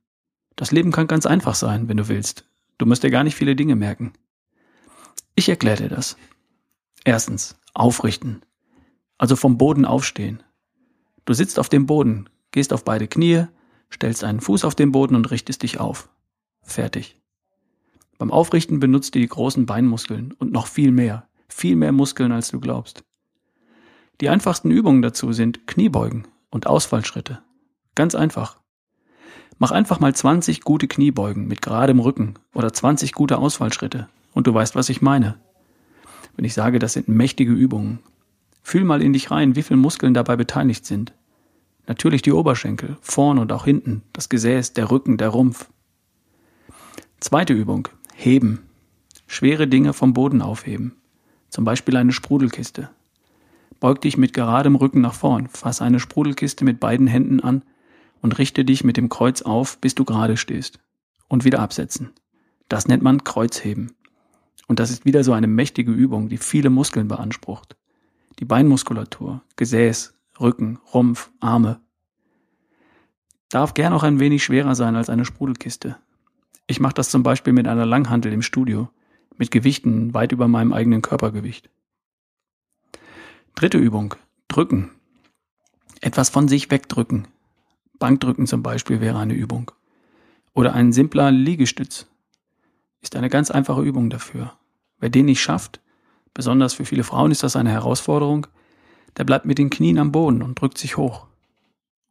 Das 0.56 0.72
Leben 0.72 0.92
kann 0.92 1.08
ganz 1.08 1.26
einfach 1.26 1.56
sein, 1.56 1.88
wenn 1.88 1.98
du 1.98 2.08
willst. 2.08 2.46
Du 2.78 2.86
musst 2.86 3.04
dir 3.04 3.12
gar 3.12 3.24
nicht 3.24 3.36
viele 3.36 3.56
Dinge 3.56 3.76
merken. 3.76 4.14
Ich 5.36 5.48
erkläre 5.48 5.84
dir 5.84 5.90
das. 5.90 6.18
Erstens, 7.04 7.56
aufrichten. 7.74 8.42
Also 9.18 9.36
vom 9.36 9.58
Boden 9.58 9.86
aufstehen. 9.86 10.44
Du 11.26 11.34
sitzt 11.34 11.60
auf 11.60 11.70
dem 11.70 11.86
Boden, 11.86 12.30
gehst 12.52 12.74
auf 12.74 12.84
beide 12.84 13.08
Knie, 13.08 13.46
stellst 13.94 14.24
einen 14.24 14.42
Fuß 14.42 14.66
auf 14.66 14.76
den 14.76 14.92
Boden 14.92 15.16
und 15.16 15.30
richtest 15.30 15.64
dich 15.64 15.80
auf. 15.80 16.10
Fertig. 16.70 17.20
Beim 18.18 18.32
Aufrichten 18.32 18.80
benutzt 18.80 19.16
du 19.16 19.20
die 19.20 19.28
großen 19.28 19.66
Beinmuskeln 19.66 20.34
und 20.34 20.52
noch 20.52 20.68
viel 20.68 20.92
mehr 20.92 21.30
viel 21.52 21.76
mehr 21.76 21.92
Muskeln, 21.92 22.32
als 22.32 22.50
du 22.50 22.60
glaubst. 22.60 23.04
Die 24.22 24.30
einfachsten 24.30 24.72
Übungen 24.72 25.02
dazu 25.02 25.34
sind 25.34 25.68
Kniebeugen 25.68 26.28
und 26.50 26.68
Ausfallschritte. 26.68 27.40
Ganz 27.96 28.16
einfach. 28.16 28.60
Mach 29.58 29.72
einfach 29.72 30.00
mal 30.00 30.16
20 30.16 30.62
gute 30.62 30.88
Kniebeugen 30.88 31.48
mit 31.48 31.62
geradem 31.62 32.00
Rücken 32.00 32.36
oder 32.54 32.72
20 32.72 33.14
gute 33.14 33.38
Ausfallschritte 33.38 34.08
und 34.34 34.48
du 34.48 34.54
weißt, 34.54 34.76
was 34.76 34.90
ich 34.90 35.02
meine. 35.02 35.38
Wenn 36.36 36.46
ich 36.46 36.54
sage, 36.54 36.80
das 36.80 36.94
sind 36.94 37.10
mächtige 37.10 37.52
Übungen. 37.52 38.00
Fühl 38.62 38.84
mal 38.84 39.02
in 39.02 39.14
dich 39.14 39.32
rein, 39.32 39.56
wie 39.56 39.64
viele 39.64 39.80
Muskeln 39.80 40.14
dabei 40.14 40.38
beteiligt 40.38 40.86
sind. 40.86 41.14
Natürlich 41.88 42.22
die 42.22 42.32
Oberschenkel, 42.32 42.98
vorn 43.02 43.40
und 43.40 43.52
auch 43.52 43.66
hinten, 43.66 44.04
das 44.14 44.30
Gesäß, 44.30 44.74
der 44.74 44.92
Rücken, 44.92 45.18
der 45.18 45.30
Rumpf. 45.30 45.70
Zweite 47.20 47.54
Übung. 47.54 47.88
Heben. 48.16 48.64
Schwere 49.28 49.68
Dinge 49.68 49.94
vom 49.94 50.14
Boden 50.14 50.42
aufheben 50.42 51.00
zum 51.50 51.66
Beispiel 51.66 51.98
eine 51.98 52.12
Sprudelkiste. 52.12 52.90
Beug 53.80 54.02
dich 54.02 54.18
mit 54.18 54.34
geradem 54.34 54.76
Rücken 54.76 55.02
nach 55.02 55.14
vorn, 55.14 55.48
fass 55.48 55.82
eine 55.82 56.00
Sprudelkiste 56.00 56.66
mit 56.66 56.80
beiden 56.80 57.08
Händen 57.08 57.40
an 57.40 57.64
und 58.22 58.38
richte 58.38 58.66
dich 58.66 58.84
mit 58.84 58.98
dem 58.98 59.10
Kreuz 59.10 59.42
auf, 59.42 59.78
bis 59.80 59.96
du 59.96 60.06
gerade 60.06 60.38
stehst. 60.38 60.80
Und 61.28 61.46
wieder 61.46 61.60
absetzen. 61.60 62.10
Das 62.70 62.88
nennt 62.88 63.04
man 63.04 63.24
Kreuzheben. 63.24 63.96
Und 64.68 64.80
das 64.80 64.90
ist 64.92 65.06
wieder 65.06 65.24
so 65.24 65.34
eine 65.34 65.48
mächtige 65.48 65.92
Übung, 65.92 66.28
die 66.30 66.38
viele 66.38 66.70
Muskeln 66.70 67.08
beansprucht. 67.08 67.76
Die 68.40 68.46
Beinmuskulatur, 68.46 69.42
Gesäß, 69.56 70.14
Rücken, 70.40 70.80
Rumpf, 70.94 71.30
Arme. 71.40 71.80
Darf 73.50 73.74
gern 73.74 73.94
auch 73.94 74.04
ein 74.04 74.20
wenig 74.20 74.44
schwerer 74.44 74.76
sein 74.76 74.96
als 74.96 75.10
eine 75.10 75.26
Sprudelkiste. 75.26 75.98
Ich 76.70 76.80
mache 76.80 76.94
das 76.94 77.10
zum 77.10 77.24
Beispiel 77.24 77.52
mit 77.52 77.68
einer 77.68 77.88
Langhantel 77.88 78.32
im 78.32 78.44
Studio 78.44 78.90
mit 79.38 79.50
Gewichten 79.50 80.14
weit 80.14 80.34
über 80.34 80.48
meinem 80.48 80.72
eigenen 80.72 81.02
Körpergewicht. 81.02 81.68
Dritte 83.56 83.80
Übung. 83.80 84.14
Drücken. 84.50 84.92
Etwas 86.00 86.30
von 86.30 86.48
sich 86.48 86.70
wegdrücken. 86.70 87.28
Bankdrücken 87.98 88.46
zum 88.46 88.62
Beispiel 88.62 89.02
wäre 89.02 89.18
eine 89.18 89.34
Übung. 89.34 89.72
Oder 90.54 90.76
ein 90.76 90.94
simpler 90.94 91.32
Liegestütz 91.32 92.06
ist 93.02 93.16
eine 93.16 93.30
ganz 93.30 93.50
einfache 93.50 93.82
Übung 93.82 94.12
dafür. 94.12 94.54
Wer 95.00 95.10
den 95.10 95.26
nicht 95.26 95.42
schafft, 95.42 95.82
besonders 96.36 96.76
für 96.76 96.86
viele 96.86 97.04
Frauen 97.04 97.32
ist 97.32 97.42
das 97.42 97.56
eine 97.56 97.72
Herausforderung, 97.72 98.46
der 99.18 99.24
bleibt 99.24 99.48
mit 99.48 99.58
den 99.58 99.72
Knien 99.72 99.98
am 99.98 100.12
Boden 100.12 100.44
und 100.44 100.62
drückt 100.62 100.78
sich 100.78 100.98
hoch. 100.98 101.26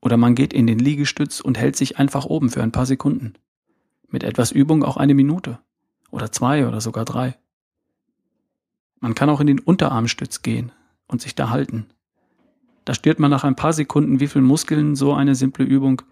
Oder 0.02 0.16
man 0.16 0.34
geht 0.34 0.52
in 0.52 0.66
den 0.66 0.80
Liegestütz 0.80 1.38
und 1.38 1.58
hält 1.58 1.76
sich 1.76 1.98
einfach 1.98 2.24
oben 2.24 2.50
für 2.50 2.64
ein 2.64 2.72
paar 2.72 2.86
Sekunden. 2.86 3.34
Mit 4.08 4.24
etwas 4.24 4.52
Übung 4.52 4.82
auch 4.82 4.96
eine 4.96 5.14
Minute. 5.14 5.58
Oder 6.10 6.32
zwei 6.32 6.66
oder 6.66 6.80
sogar 6.80 7.04
drei. 7.04 7.36
Man 9.00 9.14
kann 9.14 9.30
auch 9.30 9.40
in 9.40 9.46
den 9.46 9.60
Unterarmstütz 9.60 10.42
gehen 10.42 10.72
und 11.06 11.20
sich 11.20 11.34
da 11.34 11.50
halten. 11.50 11.86
Da 12.84 12.94
spürt 12.94 13.18
man 13.18 13.30
nach 13.30 13.44
ein 13.44 13.56
paar 13.56 13.72
Sekunden, 13.72 14.18
wie 14.18 14.28
viel 14.28 14.42
Muskeln 14.42 14.96
so 14.96 15.12
eine 15.12 15.34
simple 15.34 15.64
Übung 15.64 16.02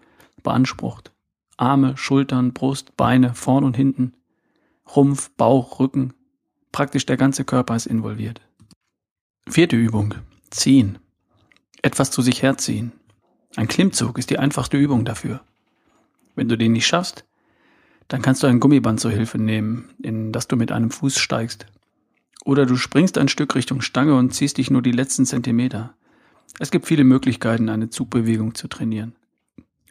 beansprucht. 0.43 1.11
Arme, 1.57 1.97
Schultern, 1.97 2.53
Brust, 2.53 2.95
Beine, 2.95 3.33
vorn 3.33 3.63
und 3.63 3.75
hinten. 3.75 4.13
Rumpf, 4.95 5.31
Bauch, 5.31 5.79
Rücken. 5.79 6.13
Praktisch 6.71 7.05
der 7.07 7.17
ganze 7.17 7.43
Körper 7.43 7.75
ist 7.75 7.87
involviert. 7.87 8.41
Vierte 9.49 9.75
Übung. 9.75 10.13
Ziehen. 10.51 10.99
Etwas 11.81 12.11
zu 12.11 12.21
sich 12.21 12.43
herziehen. 12.43 12.91
Ein 13.55 13.67
Klimmzug 13.67 14.19
ist 14.19 14.29
die 14.29 14.37
einfachste 14.37 14.77
Übung 14.77 15.03
dafür. 15.03 15.41
Wenn 16.35 16.47
du 16.47 16.57
den 16.57 16.73
nicht 16.73 16.85
schaffst, 16.85 17.25
dann 18.07 18.21
kannst 18.21 18.43
du 18.43 18.47
ein 18.47 18.59
Gummiband 18.59 18.99
zur 18.99 19.11
Hilfe 19.11 19.37
nehmen, 19.37 19.89
in 20.01 20.31
das 20.31 20.47
du 20.47 20.55
mit 20.55 20.71
einem 20.71 20.91
Fuß 20.91 21.19
steigst. 21.19 21.65
Oder 22.45 22.65
du 22.65 22.77
springst 22.77 23.17
ein 23.17 23.27
Stück 23.27 23.55
Richtung 23.55 23.81
Stange 23.81 24.15
und 24.15 24.33
ziehst 24.33 24.57
dich 24.57 24.71
nur 24.71 24.81
die 24.81 24.91
letzten 24.91 25.25
Zentimeter. 25.25 25.93
Es 26.59 26.71
gibt 26.71 26.85
viele 26.85 27.03
Möglichkeiten, 27.03 27.69
eine 27.69 27.89
Zugbewegung 27.89 28.55
zu 28.55 28.67
trainieren. 28.67 29.15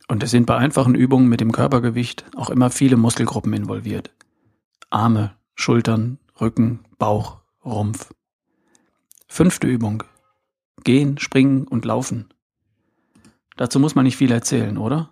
Und 0.09 0.23
es 0.23 0.31
sind 0.31 0.47
bei 0.47 0.57
einfachen 0.57 0.95
Übungen 0.95 1.29
mit 1.29 1.41
dem 1.41 1.53
Körpergewicht 1.53 2.25
auch 2.35 2.49
immer 2.49 2.71
viele 2.71 2.97
Muskelgruppen 2.97 3.53
involviert. 3.53 4.13
Arme, 4.89 5.35
Schultern, 5.55 6.19
Rücken, 6.41 6.81
Bauch, 6.99 7.41
Rumpf. 7.65 8.15
Fünfte 9.29 9.67
Übung. 9.67 10.05
Gehen, 10.85 11.19
springen 11.19 11.67
und 11.67 11.85
laufen. 11.85 12.29
Dazu 13.57 13.81
muss 13.81 13.95
man 13.95 14.05
nicht 14.05 14.17
viel 14.17 14.31
erzählen, 14.31 14.79
oder? 14.79 15.11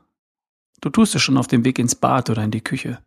Du 0.84 0.90
tust 0.90 1.14
es 1.14 1.22
schon 1.22 1.38
auf 1.38 1.46
dem 1.46 1.64
Weg 1.64 1.78
ins 1.78 1.94
Bad 1.94 2.28
oder 2.28 2.44
in 2.44 2.50
die 2.50 2.60
Küche. 2.60 2.98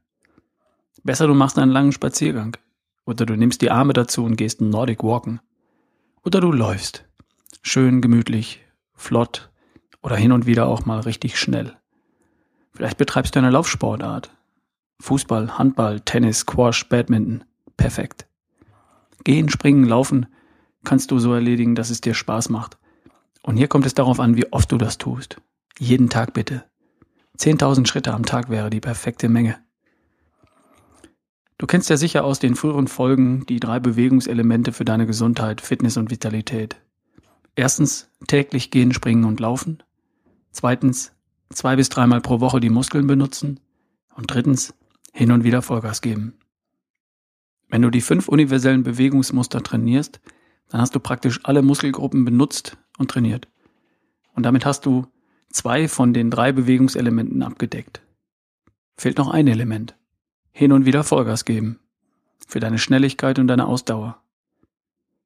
Besser 1.03 1.27
du 1.27 1.35
machst 1.35 1.59
einen 1.59 1.71
langen 1.71 1.91
Spaziergang. 1.91 2.57
Oder 3.05 3.27
du 3.27 3.35
nimmst 3.35 3.61
die 3.61 3.69
Arme 3.69 3.93
dazu 3.93 4.23
und 4.23 4.35
gehst 4.35 4.61
Nordic 4.61 5.03
Walken. 5.03 5.41
Oder 6.25 6.41
du 6.41 6.51
läufst. 6.51 7.05
Schön 7.61 8.01
gemütlich, 8.01 8.65
flott 8.95 9.51
oder 10.01 10.15
hin 10.15 10.31
und 10.31 10.47
wieder 10.47 10.65
auch 10.65 10.87
mal 10.87 11.01
richtig 11.01 11.39
schnell. 11.39 11.77
Vielleicht 12.73 12.97
betreibst 12.97 13.35
du 13.35 13.39
eine 13.39 13.51
Laufsportart. 13.51 14.31
Fußball, 14.99 15.59
Handball, 15.59 15.99
Tennis, 15.99 16.39
Squash, 16.39 16.89
Badminton. 16.89 17.43
Perfekt. 17.77 18.25
Gehen, 19.23 19.49
springen, 19.49 19.83
laufen 19.83 20.25
kannst 20.83 21.11
du 21.11 21.19
so 21.19 21.31
erledigen, 21.31 21.75
dass 21.75 21.91
es 21.91 22.01
dir 22.01 22.15
Spaß 22.15 22.49
macht. 22.49 22.79
Und 23.43 23.55
hier 23.55 23.67
kommt 23.67 23.85
es 23.85 23.93
darauf 23.93 24.19
an, 24.19 24.35
wie 24.35 24.51
oft 24.51 24.71
du 24.71 24.79
das 24.79 24.97
tust. 24.97 25.39
Jeden 25.77 26.09
Tag 26.09 26.33
bitte. 26.33 26.63
10.000 27.39 27.87
Schritte 27.87 28.13
am 28.13 28.25
Tag 28.25 28.49
wäre 28.49 28.69
die 28.69 28.79
perfekte 28.79 29.29
Menge. 29.29 29.57
Du 31.59 31.65
kennst 31.65 31.89
ja 31.89 31.97
sicher 31.97 32.23
aus 32.23 32.39
den 32.39 32.55
früheren 32.55 32.87
Folgen 32.87 33.45
die 33.47 33.59
drei 33.59 33.79
Bewegungselemente 33.79 34.73
für 34.73 34.85
deine 34.85 35.05
Gesundheit, 35.05 35.61
Fitness 35.61 35.97
und 35.97 36.11
Vitalität. 36.11 36.77
Erstens 37.55 38.09
täglich 38.27 38.69
gehen, 38.69 38.93
springen 38.93 39.25
und 39.25 39.39
laufen. 39.39 39.81
Zweitens 40.51 41.13
zwei 41.49 41.75
bis 41.75 41.89
dreimal 41.89 42.21
pro 42.21 42.39
Woche 42.39 42.59
die 42.59 42.69
Muskeln 42.69 43.07
benutzen. 43.07 43.59
Und 44.15 44.31
drittens 44.31 44.73
hin 45.13 45.31
und 45.31 45.43
wieder 45.43 45.61
Vollgas 45.61 46.01
geben. 46.01 46.37
Wenn 47.69 47.81
du 47.81 47.89
die 47.89 48.01
fünf 48.01 48.27
universellen 48.27 48.83
Bewegungsmuster 48.83 49.61
trainierst, 49.61 50.21
dann 50.69 50.81
hast 50.81 50.95
du 50.95 50.99
praktisch 50.99 51.39
alle 51.43 51.61
Muskelgruppen 51.61 52.25
benutzt 52.25 52.77
und 52.97 53.11
trainiert. 53.11 53.47
Und 54.33 54.43
damit 54.43 54.65
hast 54.65 54.85
du 54.85 55.07
zwei 55.49 55.87
von 55.87 56.13
den 56.13 56.31
drei 56.31 56.51
Bewegungselementen 56.51 57.41
abgedeckt. 57.43 58.01
Fehlt 58.97 59.17
noch 59.17 59.29
ein 59.29 59.47
Element. 59.47 59.95
Hin 60.51 60.71
und 60.71 60.85
wieder 60.85 61.03
Vollgas 61.03 61.45
geben. 61.45 61.79
Für 62.47 62.59
deine 62.59 62.79
Schnelligkeit 62.79 63.39
und 63.39 63.47
deine 63.47 63.67
Ausdauer. 63.67 64.21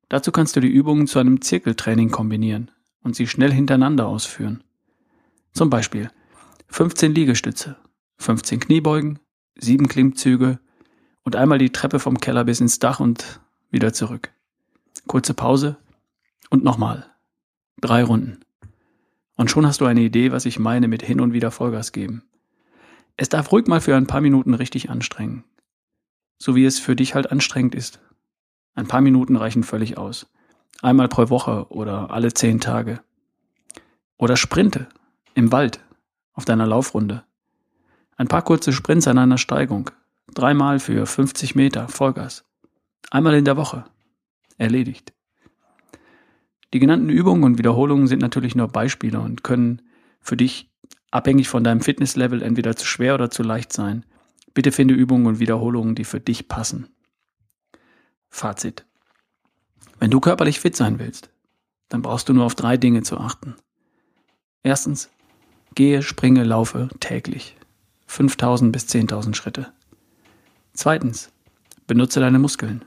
Dazu 0.10 0.32
kannst 0.32 0.56
du 0.56 0.60
die 0.60 0.68
Übungen 0.68 1.08
zu 1.08 1.20
einem 1.20 1.42
Zirkeltraining 1.42 2.12
kombinieren 2.12 2.70
und 3.01 3.16
sie 3.16 3.28
schnell 3.28 3.51
hintereinander 3.51 4.08
ausführen. 4.08 4.63
Zum 5.54 5.70
Beispiel 5.70 6.12
15 6.68 7.16
Liegestütze, 7.16 7.78
15 8.18 8.60
Kniebeugen, 8.60 9.20
7 9.58 9.88
Klimmzüge 9.88 10.60
und 11.24 11.36
einmal 11.36 11.60
die 11.60 11.72
Treppe 11.72 12.00
vom 12.00 12.20
Keller 12.20 12.44
bis 12.44 12.60
ins 12.60 12.80
Dach 12.80 13.00
und 13.00 13.40
wieder 13.70 13.94
zurück. 13.94 14.32
Kurze 15.08 15.34
Pause 15.34 15.78
und 16.50 16.63
nochmal. 16.63 17.06
Drei 17.80 18.04
Runden. 18.04 18.41
Und 19.42 19.50
schon 19.50 19.66
hast 19.66 19.82
du 19.82 19.86
eine 19.86 20.02
Idee, 20.02 20.32
was 20.32 20.46
ich 20.46 20.60
meine 20.60 20.88
mit 20.88 21.02
hin 21.02 21.20
und 21.20 21.34
wieder 21.34 21.50
Vollgas 21.50 21.94
geben. 21.94 22.22
Es 23.18 23.28
darf 23.28 23.52
ruhig 23.52 23.66
mal 23.66 23.82
für 23.82 23.96
ein 23.96 24.06
paar 24.06 24.22
Minuten 24.22 24.54
richtig 24.54 24.92
anstrengen. 24.92 25.44
So 26.38 26.56
wie 26.56 26.64
es 26.64 26.78
für 26.78 26.96
dich 26.96 27.16
halt 27.16 27.32
anstrengend 27.32 27.74
ist. 27.74 28.00
Ein 28.76 28.86
paar 28.86 29.02
Minuten 29.02 29.36
reichen 29.36 29.64
völlig 29.64 29.98
aus. 29.98 30.28
Einmal 30.84 31.08
pro 31.08 31.32
Woche 31.32 31.66
oder 31.70 32.12
alle 32.12 32.32
zehn 32.36 32.60
Tage. 32.60 33.02
Oder 34.16 34.38
Sprinte 34.38 34.88
im 35.34 35.52
Wald 35.52 35.84
auf 36.34 36.46
deiner 36.46 36.68
Laufrunde. 36.68 37.24
Ein 38.18 38.28
paar 38.28 38.44
kurze 38.44 38.72
Sprints 38.72 39.08
an 39.08 39.18
einer 39.18 39.40
Steigung. 39.40 39.90
Dreimal 40.36 40.80
für 40.80 41.08
50 41.08 41.56
Meter 41.56 41.88
Vollgas. 41.88 42.46
Einmal 43.10 43.34
in 43.34 43.46
der 43.46 43.58
Woche. 43.58 43.86
Erledigt. 44.60 45.14
Die 46.74 46.80
genannten 46.80 47.10
Übungen 47.10 47.44
und 47.44 47.58
Wiederholungen 47.58 48.08
sind 48.08 48.22
natürlich 48.22 48.56
nur 48.56 48.68
Beispiele 48.68 49.20
und 49.20 49.44
können 49.44 49.82
für 50.22 50.38
dich 50.38 50.70
abhängig 51.12 51.50
von 51.50 51.63
deinem 51.63 51.82
Fitnesslevel 51.82 52.42
entweder 52.42 52.75
zu 52.75 52.86
schwer 52.86 53.16
oder 53.16 53.30
zu 53.30 53.44
leicht 53.44 53.74
sein. 53.74 54.06
Bitte 54.54 54.72
finde 54.72 54.94
Übungen 54.94 55.28
und 55.28 55.40
Wiederholungen, 55.40 55.96
die 55.96 56.06
für 56.06 56.20
dich 56.20 56.48
passen. 56.48 56.88
Fazit. 58.30 58.86
Wenn 60.00 60.12
du 60.12 60.20
körperlich 60.20 60.60
fit 60.60 60.75
sein 60.75 61.00
willst, 61.00 61.30
dann 61.90 62.01
brauchst 62.01 62.30
du 62.30 62.34
nur 62.34 62.46
auf 62.46 62.56
drei 62.56 62.78
Dinge 62.78 63.04
zu 63.04 63.18
achten. 63.18 63.56
Erstens, 64.63 65.10
gehe, 65.75 66.01
springe, 66.01 66.44
laufe 66.44 66.90
täglich. 67.00 67.58
5000 68.08 68.72
bis 68.72 68.86
10.000 68.88 69.36
Schritte. 69.36 69.72
Zweitens, 70.74 71.32
benutze 71.88 72.20
deine 72.20 72.40
Muskeln. 72.40 72.86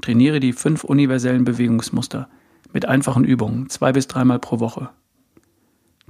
Trainiere 0.00 0.40
die 0.40 0.54
fünf 0.54 0.84
universellen 0.84 1.44
Bewegungsmuster 1.44 2.30
mit 2.72 2.86
einfachen 2.86 3.24
Übungen 3.24 3.68
zwei 3.68 3.92
bis 3.92 4.06
dreimal 4.06 4.38
pro 4.38 4.60
Woche. 4.60 4.90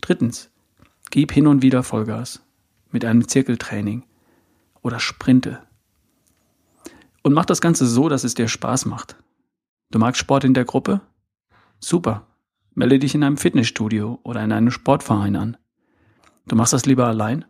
Drittens, 0.01 0.51
gib 1.11 1.33
hin 1.33 1.47
und 1.47 1.63
wieder 1.63 1.83
Vollgas 1.83 2.43
mit 2.91 3.05
einem 3.05 3.27
Zirkeltraining 3.29 4.05
oder 4.83 4.99
Sprinte. 4.99 5.63
Und 7.23 7.35
mach 7.35 7.45
das 7.45 7.61
Ganze 7.61 7.87
so, 7.87 8.09
dass 8.09 8.25
es 8.25 8.35
dir 8.35 8.49
Spaß 8.49 8.87
macht. 8.87 9.17
Du 9.91 9.99
magst 9.99 10.21
Sport 10.21 10.45
in 10.45 10.55
der 10.55 10.65
Gruppe? 10.65 11.01
Super. 11.79 12.27
Melde 12.75 12.99
dich 12.99 13.15
in 13.15 13.25
einem 13.25 13.37
Fitnessstudio 13.37 14.21
oder 14.23 14.43
in 14.43 14.53
einem 14.53 14.71
Sportverein 14.71 15.37
an. 15.37 15.57
Du 16.47 16.57
machst 16.57 16.73
das 16.73 16.87
lieber 16.87 17.07
allein? 17.07 17.45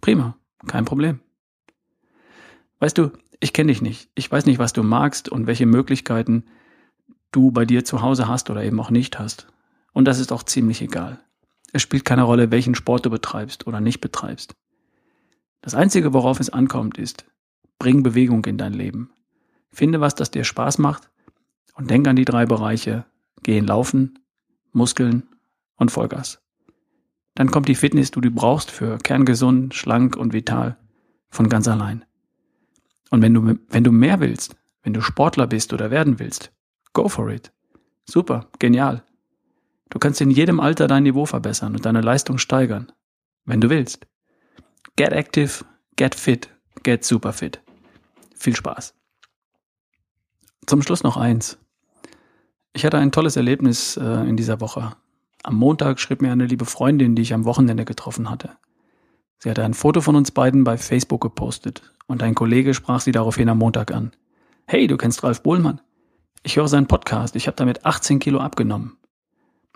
Prima, 0.00 0.36
kein 0.66 0.84
Problem. 0.84 1.20
Weißt 2.78 2.96
du, 2.96 3.10
ich 3.40 3.52
kenne 3.52 3.72
dich 3.72 3.82
nicht. 3.82 4.10
Ich 4.14 4.30
weiß 4.30 4.46
nicht, 4.46 4.58
was 4.58 4.72
du 4.72 4.82
magst 4.82 5.28
und 5.28 5.46
welche 5.46 5.66
Möglichkeiten 5.66 6.44
du 7.32 7.50
bei 7.50 7.64
dir 7.64 7.84
zu 7.84 8.02
Hause 8.02 8.28
hast 8.28 8.50
oder 8.50 8.64
eben 8.64 8.80
auch 8.80 8.90
nicht 8.90 9.18
hast. 9.18 9.46
Und 9.92 10.04
das 10.06 10.18
ist 10.18 10.32
auch 10.32 10.42
ziemlich 10.42 10.82
egal. 10.82 11.20
Es 11.72 11.82
spielt 11.82 12.04
keine 12.04 12.22
Rolle, 12.22 12.50
welchen 12.50 12.74
Sport 12.74 13.06
du 13.06 13.10
betreibst 13.10 13.66
oder 13.66 13.80
nicht 13.80 14.00
betreibst. 14.00 14.54
Das 15.62 15.74
Einzige, 15.74 16.12
worauf 16.12 16.40
es 16.40 16.50
ankommt, 16.50 16.98
ist, 16.98 17.26
bring 17.78 18.02
Bewegung 18.02 18.44
in 18.46 18.58
dein 18.58 18.72
Leben. 18.72 19.10
Finde 19.70 20.00
was, 20.00 20.14
das 20.14 20.30
dir 20.30 20.44
Spaß 20.44 20.78
macht 20.78 21.10
und 21.74 21.90
denk 21.90 22.08
an 22.08 22.16
die 22.16 22.24
drei 22.24 22.46
Bereiche, 22.46 23.04
gehen 23.42 23.66
laufen, 23.66 24.18
Muskeln 24.72 25.28
und 25.76 25.90
Vollgas. 25.90 26.40
Dann 27.34 27.50
kommt 27.50 27.68
die 27.68 27.74
Fitness, 27.74 28.10
die 28.10 28.20
du 28.20 28.30
brauchst 28.30 28.70
für 28.70 28.98
kerngesund, 28.98 29.74
schlank 29.74 30.16
und 30.16 30.32
vital 30.32 30.76
von 31.30 31.48
ganz 31.48 31.68
allein. 31.68 32.04
Und 33.10 33.22
wenn 33.22 33.34
du, 33.34 33.58
wenn 33.68 33.84
du 33.84 33.92
mehr 33.92 34.20
willst, 34.20 34.56
wenn 34.82 34.94
du 34.94 35.00
Sportler 35.00 35.46
bist 35.46 35.72
oder 35.72 35.90
werden 35.90 36.18
willst, 36.18 36.52
Go 36.92 37.08
for 37.08 37.30
it. 37.30 37.52
Super, 38.04 38.46
genial. 38.58 39.04
Du 39.90 39.98
kannst 39.98 40.20
in 40.20 40.30
jedem 40.30 40.60
Alter 40.60 40.86
dein 40.86 41.02
Niveau 41.02 41.26
verbessern 41.26 41.74
und 41.74 41.84
deine 41.84 42.00
Leistung 42.00 42.38
steigern, 42.38 42.92
wenn 43.44 43.60
du 43.60 43.70
willst. 43.70 44.06
Get 44.96 45.12
active, 45.12 45.64
get 45.96 46.14
fit, 46.14 46.48
get 46.82 47.04
super 47.04 47.32
fit. 47.32 47.60
Viel 48.36 48.56
Spaß. 48.56 48.94
Zum 50.66 50.82
Schluss 50.82 51.02
noch 51.02 51.16
eins. 51.16 51.58
Ich 52.72 52.84
hatte 52.84 52.98
ein 52.98 53.12
tolles 53.12 53.36
Erlebnis 53.36 53.96
äh, 53.96 54.28
in 54.28 54.36
dieser 54.36 54.60
Woche. 54.60 54.96
Am 55.42 55.56
Montag 55.56 55.98
schrieb 55.98 56.22
mir 56.22 56.30
eine 56.30 56.46
liebe 56.46 56.64
Freundin, 56.64 57.16
die 57.16 57.22
ich 57.22 57.34
am 57.34 57.44
Wochenende 57.44 57.84
getroffen 57.84 58.30
hatte. 58.30 58.56
Sie 59.38 59.50
hatte 59.50 59.64
ein 59.64 59.74
Foto 59.74 60.00
von 60.00 60.16
uns 60.16 60.30
beiden 60.30 60.64
bei 60.64 60.76
Facebook 60.76 61.22
gepostet 61.22 61.82
und 62.06 62.22
ein 62.22 62.34
Kollege 62.34 62.74
sprach 62.74 63.00
sie 63.00 63.12
daraufhin 63.12 63.48
am 63.48 63.58
Montag 63.58 63.92
an. 63.92 64.12
Hey, 64.66 64.86
du 64.86 64.96
kennst 64.96 65.24
Ralf 65.24 65.42
Bohlmann? 65.42 65.80
Ich 66.42 66.56
höre 66.56 66.68
seinen 66.68 66.86
Podcast, 66.86 67.36
ich 67.36 67.46
habe 67.46 67.56
damit 67.56 67.84
18 67.84 68.18
Kilo 68.18 68.40
abgenommen. 68.40 68.96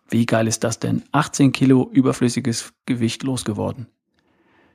Wie 0.08 0.24
geil 0.24 0.46
ist 0.46 0.64
das 0.64 0.78
denn? 0.78 1.02
18 1.12 1.52
Kilo 1.52 1.90
überflüssiges 1.92 2.72
Gewicht 2.86 3.22
losgeworden. 3.22 3.88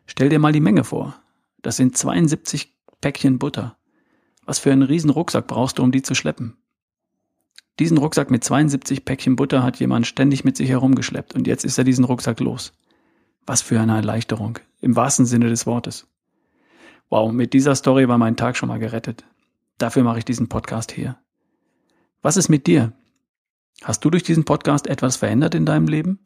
Stell 0.06 0.30
dir 0.30 0.40
mal 0.40 0.52
die 0.52 0.60
Menge 0.60 0.84
vor. 0.84 1.20
Das 1.62 1.78
sind 1.78 1.98
72 1.98 2.76
Päckchen 3.02 3.40
Butter. 3.40 3.78
Was 4.46 4.60
für 4.60 4.72
einen 4.72 4.84
riesen 4.84 5.10
Rucksack 5.10 5.48
brauchst 5.48 5.78
du, 5.78 5.84
um 5.84 5.92
die 5.92 6.02
zu 6.02 6.14
schleppen? 6.14 6.58
Diesen 7.80 7.98
Rucksack 7.98 8.30
mit 8.30 8.44
72 8.44 9.06
Päckchen 9.06 9.36
Butter 9.36 9.64
hat 9.64 9.80
jemand 9.80 10.06
ständig 10.06 10.44
mit 10.44 10.58
sich 10.58 10.70
herumgeschleppt 10.70 11.34
und 11.34 11.48
jetzt 11.48 11.66
ist 11.66 11.78
er 11.78 11.84
diesen 11.84 12.06
Rucksack 12.06 12.40
los. 12.40 12.74
Was 13.46 13.62
für 13.62 13.80
eine 13.80 13.96
Erleichterung, 13.96 14.60
im 14.82 14.96
wahrsten 14.96 15.26
Sinne 15.26 15.50
des 15.50 15.66
Wortes. 15.66 16.08
Wow, 17.10 17.32
mit 17.32 17.54
dieser 17.54 17.76
Story 17.76 18.08
war 18.08 18.18
mein 18.18 18.36
Tag 18.36 18.58
schon 18.58 18.70
mal 18.70 18.80
gerettet. 18.80 19.26
Dafür 19.78 20.04
mache 20.04 20.20
ich 20.20 20.26
diesen 20.26 20.50
Podcast 20.50 20.92
hier. 20.92 21.18
Was 22.22 22.36
ist 22.36 22.50
mit 22.50 22.68
dir? 22.68 22.92
Hast 23.82 24.04
du 24.04 24.10
durch 24.10 24.24
diesen 24.24 24.44
Podcast 24.44 24.88
etwas 24.88 25.16
verändert 25.16 25.56
in 25.56 25.66
deinem 25.66 25.88
Leben? 25.88 26.20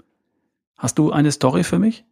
Hast 0.75 0.97
du 0.97 1.11
eine 1.11 1.31
Story 1.31 1.63
für 1.63 1.77
mich? 1.77 2.03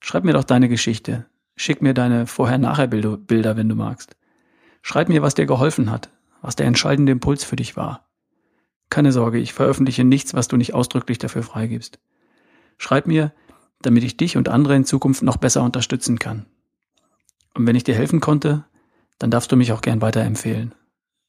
Schreib 0.00 0.24
mir 0.24 0.32
doch 0.32 0.44
deine 0.44 0.68
Geschichte. 0.68 1.26
Schick 1.56 1.82
mir 1.82 1.92
deine 1.92 2.26
Vorher-Nachher-Bilder, 2.26 3.56
wenn 3.56 3.68
du 3.68 3.74
magst. 3.74 4.16
Schreib 4.80 5.08
mir, 5.08 5.20
was 5.20 5.34
dir 5.34 5.46
geholfen 5.46 5.90
hat, 5.90 6.10
was 6.40 6.56
der 6.56 6.66
entscheidende 6.66 7.12
Impuls 7.12 7.44
für 7.44 7.56
dich 7.56 7.76
war. 7.76 8.08
Keine 8.88 9.12
Sorge, 9.12 9.38
ich 9.38 9.52
veröffentliche 9.52 10.04
nichts, 10.04 10.32
was 10.32 10.48
du 10.48 10.56
nicht 10.56 10.74
ausdrücklich 10.74 11.18
dafür 11.18 11.42
freigibst. 11.42 11.98
Schreib 12.78 13.06
mir, 13.06 13.32
damit 13.82 14.04
ich 14.04 14.16
dich 14.16 14.36
und 14.36 14.48
andere 14.48 14.74
in 14.74 14.84
Zukunft 14.84 15.22
noch 15.22 15.36
besser 15.36 15.62
unterstützen 15.62 16.18
kann. 16.18 16.46
Und 17.54 17.66
wenn 17.66 17.76
ich 17.76 17.84
dir 17.84 17.94
helfen 17.94 18.20
konnte, 18.20 18.64
dann 19.18 19.30
darfst 19.30 19.52
du 19.52 19.56
mich 19.56 19.72
auch 19.72 19.80
gern 19.80 20.00
weiterempfehlen. 20.00 20.74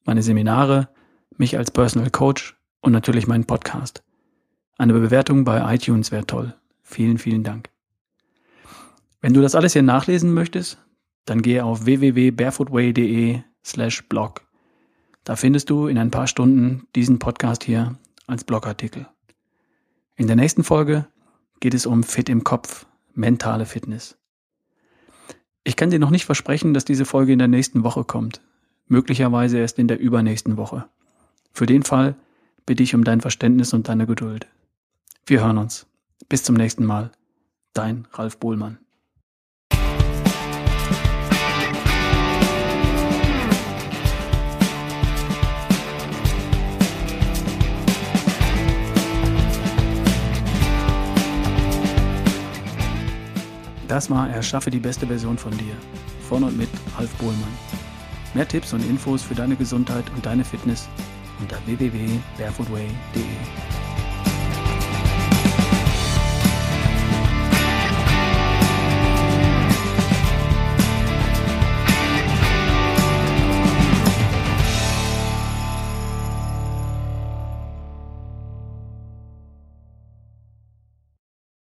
Meine 0.05 0.23
Seminare, 0.23 0.89
mich 1.39 1.57
als 1.57 1.71
Personal 1.71 2.09
Coach 2.09 2.55
und 2.81 2.91
natürlich 2.91 3.27
meinen 3.27 3.45
Podcast. 3.45 4.03
Eine 4.77 4.93
Bewertung 4.93 5.43
bei 5.43 5.73
iTunes 5.73 6.11
wäre 6.11 6.25
toll. 6.25 6.53
Vielen, 6.83 7.17
vielen 7.17 7.43
Dank. 7.43 7.69
Wenn 9.21 9.33
du 9.33 9.41
das 9.41 9.55
alles 9.55 9.73
hier 9.73 9.83
nachlesen 9.83 10.33
möchtest, 10.33 10.77
dann 11.25 11.41
gehe 11.41 11.65
auf 11.65 11.85
www.barefootway.de 11.85 13.41
slash 13.63 14.07
blog 14.07 14.47
da 15.27 15.35
findest 15.35 15.69
du 15.69 15.87
in 15.87 15.97
ein 15.97 16.09
paar 16.09 16.25
Stunden 16.25 16.87
diesen 16.95 17.19
Podcast 17.19 17.65
hier 17.65 17.97
als 18.27 18.45
Blogartikel. 18.45 19.07
In 20.15 20.27
der 20.27 20.37
nächsten 20.37 20.63
Folge 20.63 21.05
geht 21.59 21.73
es 21.73 21.85
um 21.85 22.03
Fit 22.03 22.29
im 22.29 22.45
Kopf, 22.45 22.85
mentale 23.13 23.65
Fitness. 23.65 24.17
Ich 25.65 25.75
kann 25.75 25.89
dir 25.89 25.99
noch 25.99 26.11
nicht 26.11 26.23
versprechen, 26.23 26.73
dass 26.73 26.85
diese 26.85 27.03
Folge 27.03 27.33
in 27.33 27.39
der 27.39 27.49
nächsten 27.49 27.83
Woche 27.83 28.05
kommt. 28.05 28.39
Möglicherweise 28.85 29.57
erst 29.57 29.79
in 29.79 29.89
der 29.89 29.99
übernächsten 29.99 30.55
Woche. 30.55 30.87
Für 31.51 31.65
den 31.65 31.83
Fall 31.83 32.15
bitte 32.65 32.83
ich 32.83 32.93
um 32.93 33.03
dein 33.03 33.21
Verständnis 33.21 33.73
und 33.73 33.87
deine 33.87 34.05
Geduld. 34.05 34.47
Wir 35.25 35.41
hören 35.41 35.57
uns. 35.57 35.87
Bis 36.29 36.43
zum 36.43 36.55
nächsten 36.55 36.85
Mal. 36.85 37.11
Dein 37.73 38.07
Ralf 38.13 38.37
Bohlmann. 38.37 38.79
Das 53.87 54.09
war 54.09 54.29
Erschaffe 54.29 54.69
die 54.69 54.79
beste 54.79 55.07
Version 55.07 55.37
von 55.37 55.57
dir. 55.57 55.73
Von 56.27 56.43
und 56.43 56.57
mit 56.57 56.69
Ralf 56.97 57.13
Bohlmann. 57.15 57.57
Mehr 58.33 58.47
Tipps 58.47 58.73
und 58.73 58.87
Infos 58.87 59.23
für 59.23 59.33
deine 59.33 59.55
Gesundheit 59.55 60.03
und 60.13 60.25
deine 60.25 60.43
Fitness 60.43 60.89
unter 61.39 61.59
www.barefootway.de. 61.67 63.26